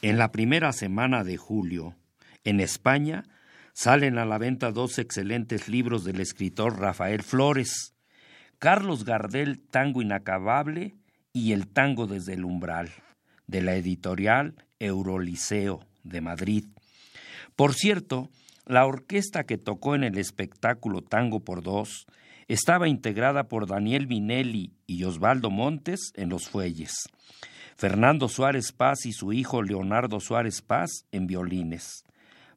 [0.06, 1.96] En la primera semana de julio,
[2.44, 3.24] en España,
[3.76, 7.94] salen a la venta dos excelentes libros del escritor Rafael Flores,
[8.58, 10.96] Carlos Gardel, Tango Inacabable
[11.34, 12.90] y El Tango desde el Umbral,
[13.46, 16.64] de la editorial Euroliceo de Madrid.
[17.54, 18.30] Por cierto,
[18.64, 22.06] la orquesta que tocó en el espectáculo Tango por Dos
[22.48, 27.10] estaba integrada por Daniel Vinelli y Osvaldo Montes en los fuelles.
[27.76, 32.06] Fernando Suárez Paz y su hijo Leonardo Suárez Paz en violines,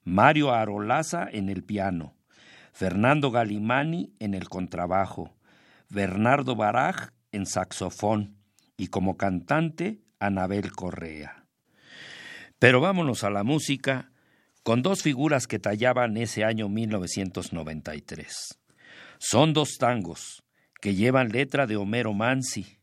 [0.09, 2.15] Mario Arolaza en el piano,
[2.73, 5.35] Fernando Galimani en el contrabajo,
[5.87, 8.35] Bernardo Baraj en saxofón
[8.75, 11.45] y como cantante Anabel Correa.
[12.57, 14.11] Pero vámonos a la música
[14.63, 18.59] con dos figuras que tallaban ese año 1993.
[19.19, 20.43] Son dos tangos
[20.81, 22.79] que llevan letra de Homero Mansi.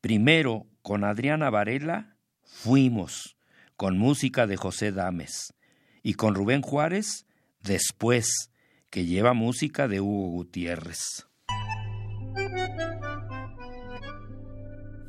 [0.00, 3.36] Primero, con Adriana Varela, Fuimos,
[3.76, 5.52] con música de José Dames.
[6.04, 7.26] Y con Rubén Juárez,
[7.64, 8.50] Después,
[8.90, 11.26] que lleva música de Hugo Gutiérrez.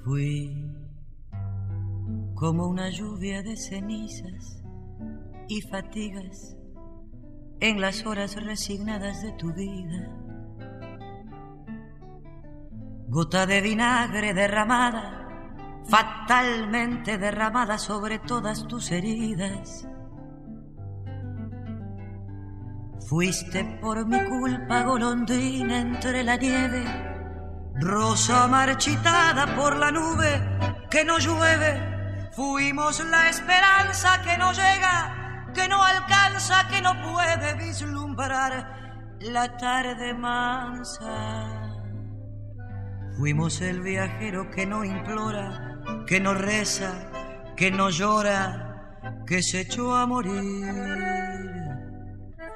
[0.05, 0.55] Fui
[2.33, 4.63] como una lluvia de cenizas
[5.49, 6.55] y fatigas
[7.59, 10.09] en las horas resignadas de tu vida.
[13.09, 15.27] Gota de vinagre derramada,
[15.89, 19.85] fatalmente derramada sobre todas tus heridas.
[23.07, 26.83] Fuiste por mi culpa golondrina entre la nieve,
[27.79, 31.95] rosa marchitada por la nube que no llueve
[32.35, 40.13] Fuimos la esperanza que no llega, que no alcanza, que no puede vislumbrar la tarde
[40.13, 41.79] mansa.
[43.17, 46.91] Fuimos el viajero que no implora, que no reza,
[47.55, 51.14] que no llora, que se echó a morir.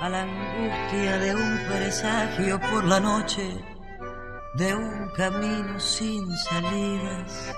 [0.00, 3.62] A la angustia de un presagio por la noche,
[4.54, 7.54] de un camino sin salidas.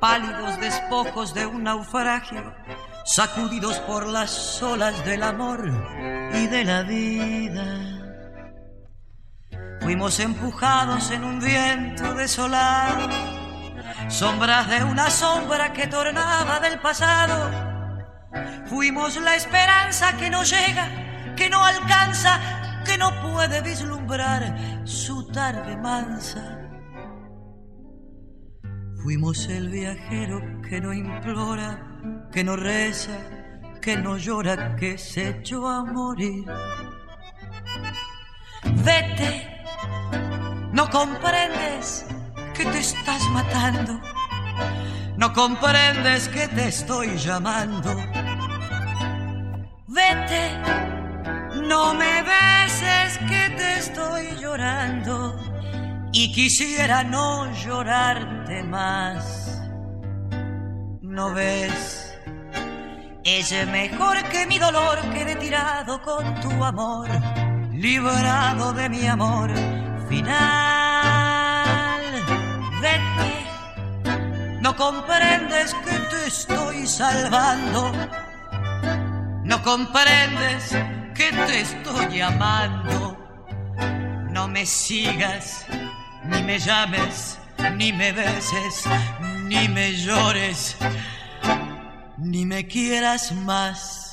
[0.00, 2.54] Pálidos despojos de un naufragio,
[3.04, 5.68] sacudidos por las olas del amor
[6.32, 7.66] y de la vida.
[9.82, 13.08] Fuimos empujados en un viento desolado,
[14.08, 17.75] sombras de una sombra que tornaba del pasado
[18.66, 22.40] Fuimos la esperanza que no llega, que no alcanza,
[22.84, 26.58] que no puede vislumbrar su tarde mansa.
[29.02, 31.80] Fuimos el viajero que no implora,
[32.32, 33.18] que no reza,
[33.80, 36.44] que no llora, que se echó a morir.
[38.84, 39.64] Vete,
[40.72, 42.06] no comprendes
[42.54, 44.00] que te estás matando,
[45.16, 47.96] no comprendes que te estoy llamando
[49.96, 50.44] vete,
[51.62, 55.34] no me beses que te estoy llorando
[56.12, 59.62] y quisiera no llorarte más.
[61.00, 62.14] ¿No ves?
[63.24, 67.08] Es mejor que mi dolor quede tirado con tu amor,
[67.72, 69.50] librado de mi amor
[70.08, 70.36] final.
[72.82, 73.32] Vete,
[74.60, 77.92] no comprendes que te estoy salvando
[79.46, 80.70] no comprendes
[81.14, 83.16] que te estoy llamando.
[84.30, 85.64] No me sigas,
[86.24, 87.38] ni me llames,
[87.76, 88.84] ni me beses,
[89.44, 90.76] ni me llores,
[92.18, 94.05] ni me quieras más.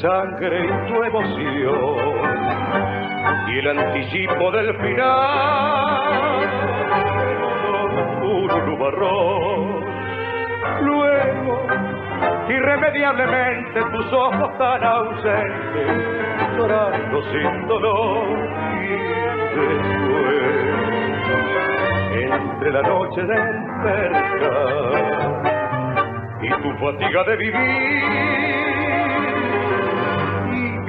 [0.00, 2.18] Sangre y tu emoción
[3.48, 6.08] y el anticipo del final.
[8.22, 9.84] Un nubarrón
[10.82, 11.66] luego
[12.48, 18.38] irremediablemente tus ojos tan ausentes llorando sin dolor
[18.74, 18.88] y
[19.56, 20.48] después
[22.32, 25.42] entre la noche del mercado
[26.40, 28.87] y tu fatiga de vivir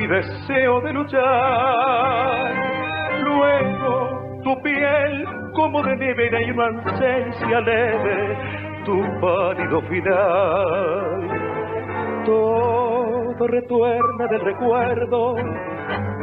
[0.10, 2.54] deseo de luchar.
[3.24, 8.38] Luego tu piel como de nieve y una ausencia leve,
[8.86, 11.30] tu pálido final.
[12.26, 15.36] Todo retuerna del recuerdo,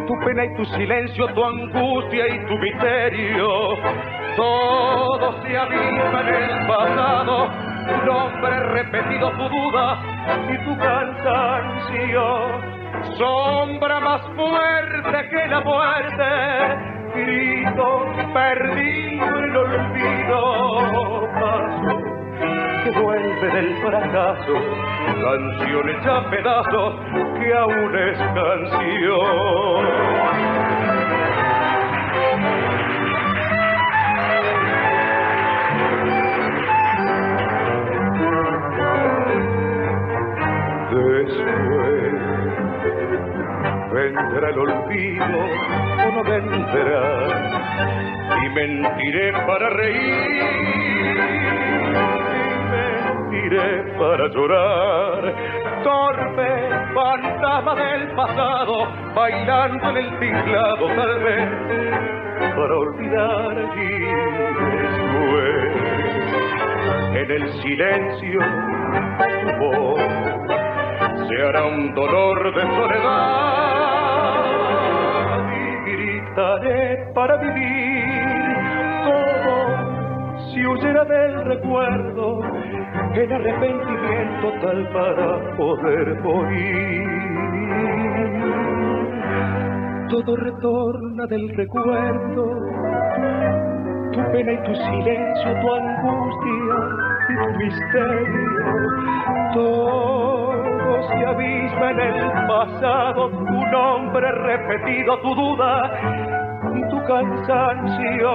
[0.07, 3.49] tu pena y tu silencio, tu angustia y tu misterio.
[4.37, 7.49] Todo se abisma en el pasado
[7.87, 9.99] tu nombre repetido, tu duda
[10.51, 12.76] y tu cansancio.
[13.19, 16.25] Sombra más fuerte que la muerte,
[17.15, 21.27] grito perdido en el olvido.
[21.41, 22.03] Paso
[22.85, 24.55] que vuelve del fracaso,
[25.23, 26.95] canción hecha pedazos
[27.39, 29.87] que aún es canción.
[44.13, 47.03] Vendrá el olvido o no vendrá.
[48.45, 50.47] Y mentiré para reír,
[52.33, 55.35] y mentiré para llorar.
[55.83, 61.49] Torpe fantasma del pasado, bailando en el tinglado tal vez,
[62.57, 63.89] para olvidar y
[64.83, 65.77] después,
[67.15, 68.41] en el silencio,
[69.43, 70.01] tu voz
[71.29, 73.96] se hará un dolor de soledad
[76.37, 78.57] para vivir
[79.07, 82.43] como si huyera del recuerdo
[83.15, 87.09] el arrepentimiento tal para poder morir.
[90.11, 92.61] Todo retorna del recuerdo,
[94.13, 96.77] tu pena y tu silencio, tu angustia
[97.31, 98.67] y tu misterio,
[99.55, 106.26] todo se abisma en el pasado, tu nombre repetido, tu duda
[106.91, 108.33] tu cansancio.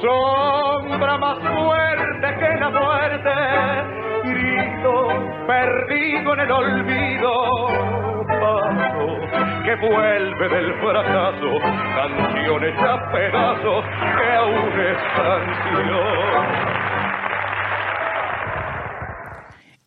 [0.00, 3.30] Sombra más fuerte que la muerte,
[4.24, 5.08] grito
[5.46, 7.68] perdido en el olvido.
[8.28, 9.08] Paso
[9.64, 11.58] que vuelve del fracaso,
[11.96, 13.84] canciones a pedazos
[14.16, 15.88] que aún es canción.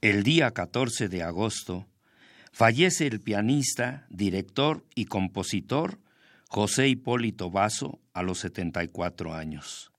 [0.02, 1.86] El día 14 de agosto
[2.52, 6.01] fallece el pianista, director y compositor
[6.54, 9.94] José Hipólito Vaso a los 74 años.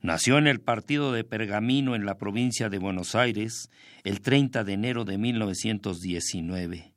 [0.00, 3.68] Nació en el partido de Pergamino en la provincia de Buenos Aires
[4.02, 6.94] el 30 de enero de 1919.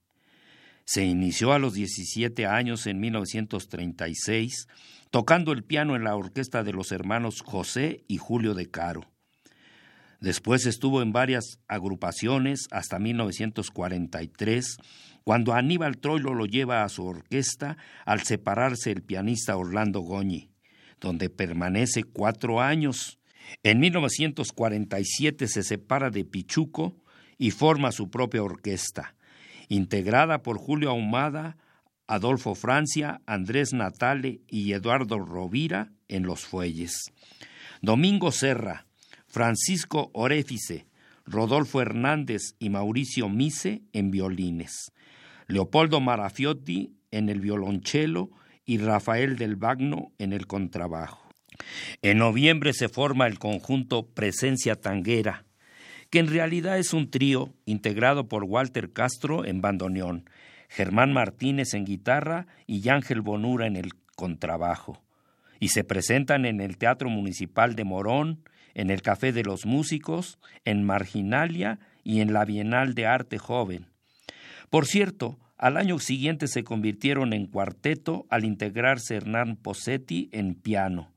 [0.86, 4.70] Se inició a los 17 años en 1936
[5.10, 9.12] tocando el piano en la orquesta de los hermanos José y Julio de Caro.
[10.22, 14.78] Después estuvo en varias agrupaciones hasta 1943,
[15.24, 20.50] cuando Aníbal Troilo lo lleva a su orquesta al separarse el pianista Orlando Goñi,
[21.00, 23.20] donde permanece cuatro años.
[23.64, 26.96] En 1947 se separa de Pichuco
[27.38, 29.16] y forma su propia orquesta,
[29.70, 31.58] integrada por Julio Ahumada,
[32.08, 37.12] Adolfo Francia, Andrés Natale y Eduardo Rovira en los fuelles.
[37.82, 38.86] Domingo Serra,
[39.28, 40.86] Francisco Orefice,
[41.26, 44.92] Rodolfo Hernández y Mauricio Mise en violines,
[45.48, 48.32] Leopoldo Marafiotti en el violonchelo
[48.66, 51.24] y Rafael del Bagno en el contrabajo.
[52.02, 55.46] En noviembre se forma el conjunto Presencia Tanguera,
[56.10, 60.30] que en realidad es un trío integrado por Walter Castro en bandoneón,
[60.70, 65.02] Germán Martínez en guitarra y Ángel Bonura en el contrabajo.
[65.60, 68.44] Y se presentan en el Teatro Municipal de Morón,
[68.74, 73.88] en el Café de los Músicos, en Marginalia y en la Bienal de Arte Joven.
[74.70, 81.14] Por cierto, al año siguiente se convirtieron en cuarteto al integrarse Hernán Posetti en piano.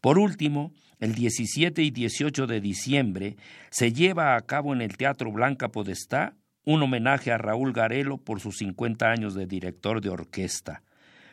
[0.00, 3.36] Por último, el 17 y 18 de diciembre
[3.70, 8.40] se lleva a cabo en el Teatro Blanca Podestá un homenaje a Raúl Garelo por
[8.40, 10.82] sus 50 años de director de orquesta,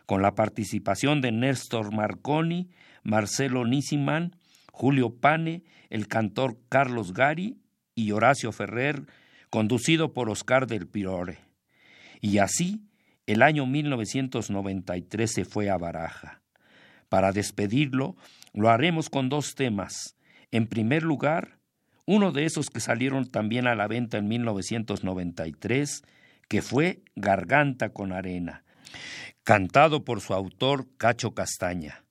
[0.06, 2.70] con la participación de Néstor Marconi,
[3.04, 4.36] Marcelo Nisiman,
[4.76, 7.58] Julio Pane, el cantor Carlos Gari
[7.96, 9.04] y Horacio Ferrer,
[9.50, 11.38] conducido por Oscar del Pirore.
[12.20, 12.82] Y así,
[13.26, 16.42] el año 1993 se fue a Baraja.
[17.08, 18.18] Para despedirlo,
[18.54, 20.18] lo haremos con dos temas.
[20.52, 21.58] En primer lugar,
[22.06, 26.04] uno de esos que salieron también a la venta en 1993,
[26.50, 28.66] que fue Garganta con Arena,
[29.44, 32.04] cantado por su autor Cacho Castaña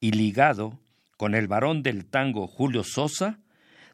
[0.00, 0.80] y ligado
[1.16, 3.40] con el varón del tango Julio Sosa,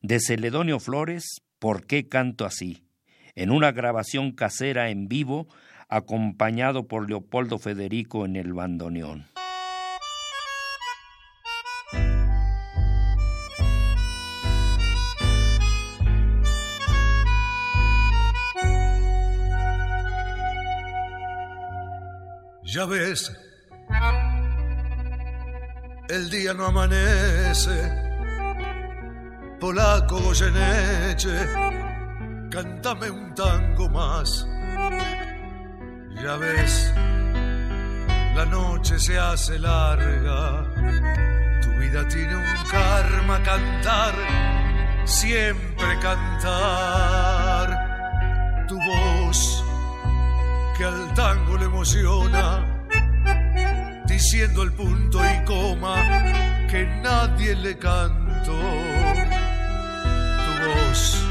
[0.02, 2.88] de Celedonio Flores, ¿Por qué canto así?
[3.34, 5.46] en una grabación casera en vivo
[5.88, 9.26] acompañado por Leopoldo Federico en el bandoneón.
[22.64, 23.30] Ya ves,
[26.12, 27.90] el día no amanece.
[29.58, 31.48] Polaco Goyeneche,
[32.50, 34.46] cántame un tango más.
[36.22, 36.92] Ya ves,
[38.36, 40.64] la noche se hace larga.
[41.62, 44.14] Tu vida tiene un karma cantar,
[45.04, 47.68] siempre cantar.
[48.68, 49.64] Tu voz
[50.76, 52.71] que al tango le emociona,
[54.22, 55.96] diciendo el punto y coma
[56.70, 58.56] que nadie le cantó.
[60.44, 61.26] Tu voz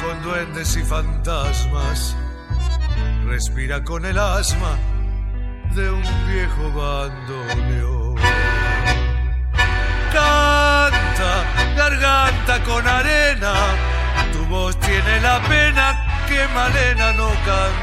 [0.00, 2.16] con duendes y fantasmas
[3.26, 4.78] respira con el asma
[5.74, 8.14] de un viejo bandoneón.
[10.12, 11.32] Canta,
[11.76, 13.54] garganta con arena,
[14.32, 17.82] tu voz tiene la pena que Malena no canta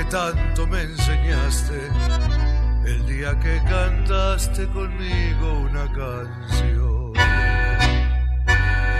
[0.00, 1.78] que tanto me enseñaste
[2.86, 7.12] el día que cantaste conmigo una canción.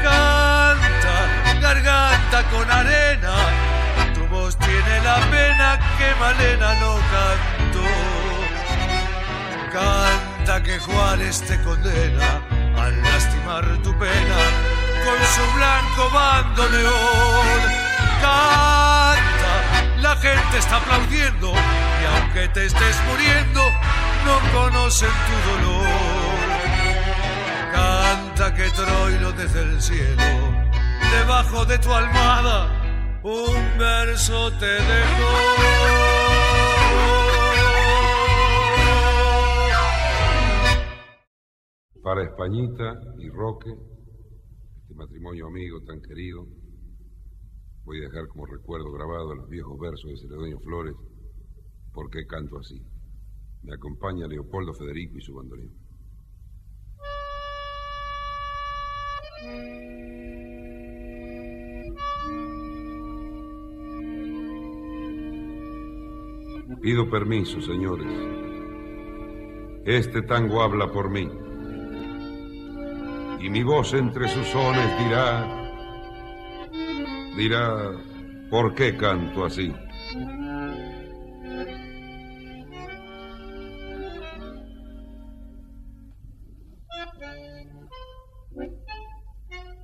[0.03, 1.17] Canta,
[1.63, 3.35] garganta con arena,
[4.15, 7.89] tu voz tiene la pena que Malena no cantó.
[9.73, 12.43] Canta que Juárez te condena
[12.77, 14.39] al lastimar tu pena
[15.05, 17.61] con su blanco bandoneón.
[18.21, 18.90] Canta,
[20.21, 23.61] gente está aplaudiendo y aunque te estés muriendo,
[24.27, 25.87] no conocen tu dolor.
[27.73, 30.23] Canta que Troilo desde el cielo,
[31.11, 35.81] debajo de tu almohada, un verso te dejó.
[42.03, 43.71] Para Españita y Roque,
[44.83, 46.45] este matrimonio amigo tan querido,
[47.91, 50.95] voy a dejar como recuerdo grabado los viejos versos de Celedonio Flores,
[51.93, 52.81] ¿Por qué canto así?
[53.65, 55.75] Me acompaña Leopoldo Federico y su bandoneón.
[66.81, 68.07] Pido permiso, señores.
[69.85, 71.29] Este tango habla por mí
[73.41, 75.60] y mi voz entre sus sones dirá,
[77.37, 77.93] dirá,
[78.51, 79.73] ¿por qué canto así?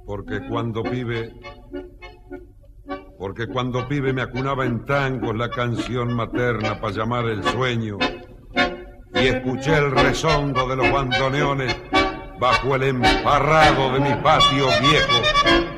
[0.07, 1.33] Porque cuando pibe,
[3.19, 7.99] porque cuando pibe me acunaba en tangos la canción materna para llamar el sueño
[9.15, 11.77] y escuché el rezongo de los bandoneones
[12.39, 15.76] bajo el emparrado de mi patio viejo,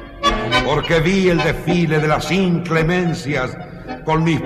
[0.69, 3.57] porque vi el desfile de las inclemencias
[4.05, 4.39] con mis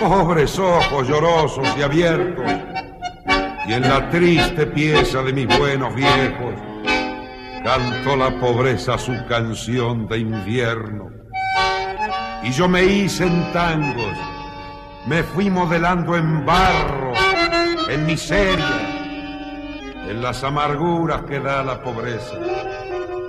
[0.00, 2.50] pobres ojos llorosos y abiertos,
[3.66, 6.54] y en la triste pieza de mis buenos viejos
[7.62, 11.10] cantó la pobreza su canción de invierno.
[12.44, 14.16] Y yo me hice en tangos,
[15.06, 17.12] me fui modelando en barro,
[17.90, 18.64] en miseria,
[20.08, 22.38] en las amarguras que da la pobreza,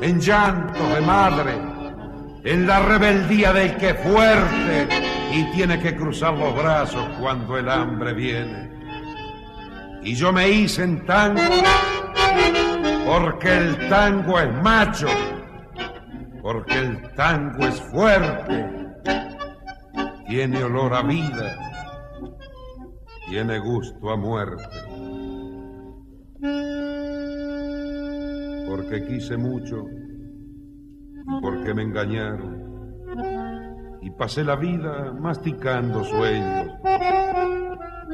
[0.02, 1.69] en llanto de madre,
[2.44, 4.88] en la rebeldía del que fuerte
[5.32, 8.70] y tiene que cruzar los brazos cuando el hambre viene.
[10.02, 11.42] Y yo me hice en tango
[13.06, 15.08] porque el tango es macho,
[16.42, 18.66] porque el tango es fuerte,
[20.28, 21.58] tiene olor a vida,
[23.28, 24.64] tiene gusto a muerte.
[28.68, 29.86] Porque quise mucho,
[31.42, 32.70] porque me engañaron
[34.02, 36.72] y pasé la vida masticando sueños.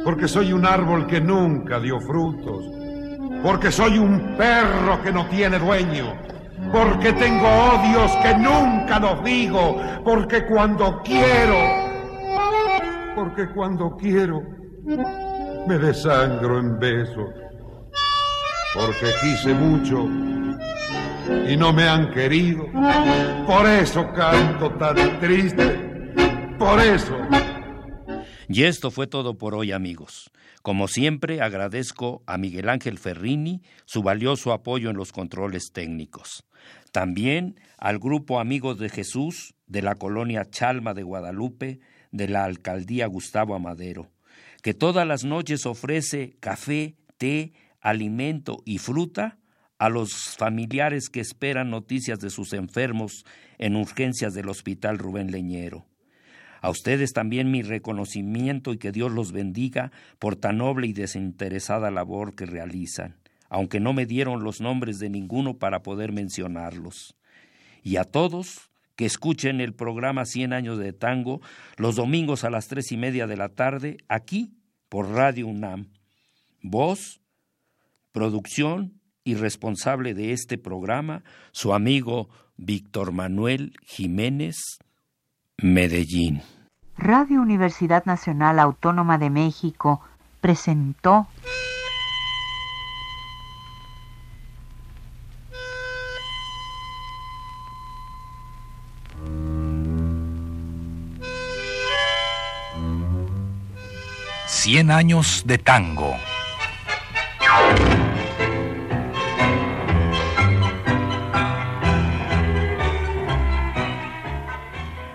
[0.04, 2.66] Porque soy un árbol que nunca dio frutos.
[3.42, 6.14] Porque soy un perro que no tiene dueño.
[6.72, 9.82] Porque tengo odios que nunca los digo.
[10.04, 11.56] Porque cuando quiero,
[13.16, 14.42] porque cuando quiero,
[15.68, 17.30] me desangro en besos.
[18.74, 20.08] Porque quise mucho
[21.48, 22.66] y no me han querido.
[23.46, 26.14] Por eso canto tan triste.
[26.58, 27.18] Por eso.
[28.48, 30.32] Y esto fue todo por hoy, amigos.
[30.62, 36.46] Como siempre, agradezco a Miguel Ángel Ferrini su valioso apoyo en los controles técnicos.
[36.92, 41.80] También al grupo Amigos de Jesús de la colonia Chalma de Guadalupe,
[42.12, 44.12] de la alcaldía Gustavo Amadero,
[44.62, 49.38] que todas las noches ofrece café, té, alimento y fruta
[49.78, 53.26] a los familiares que esperan noticias de sus enfermos
[53.58, 55.86] en urgencias del Hospital Rubén Leñero.
[56.62, 61.92] A ustedes también mi reconocimiento y que Dios los bendiga por tan noble y desinteresada
[61.92, 63.18] labor que realizan,
[63.50, 67.16] aunque no me dieron los nombres de ninguno para poder mencionarlos.
[67.84, 71.42] Y a todos que escuchen el programa Cien años de tango
[71.78, 74.54] los domingos a las tres y media de la tarde aquí
[74.90, 75.90] por Radio UNAM.
[76.62, 77.22] Voz,
[78.12, 84.56] producción y responsable de este programa, su amigo Víctor Manuel Jiménez,
[85.58, 86.44] Medellín.
[86.96, 90.00] Radio Universidad Nacional Autónoma de México
[90.40, 91.28] presentó
[104.46, 106.16] Cien años de tango.